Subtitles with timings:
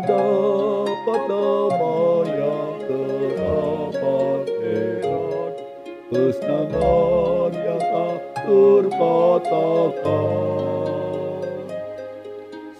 [0.00, 5.52] mendapat nama yang teramat heran
[6.08, 10.00] kesenangan yang tak terkatakan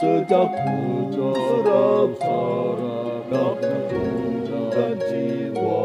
[0.00, 0.48] sejak
[1.12, 3.60] serak sarak
[4.72, 5.84] dan jiwa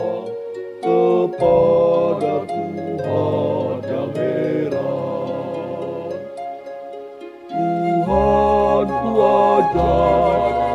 [0.79, 4.95] kepada Tuhan yang heran
[7.51, 10.74] Tuhan ku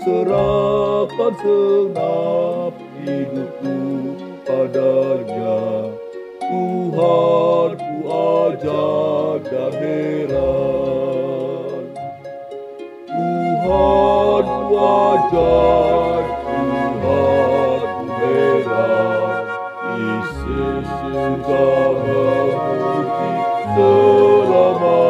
[0.00, 3.76] serahkan segenap hidupku
[4.48, 5.60] padanya.
[6.50, 10.34] Tuhan ku ajar dan heran
[13.06, 19.46] Tuhan ku ajar Tuhan ku heran
[19.94, 23.30] Yesus sudah menguji
[23.78, 25.09] selamanya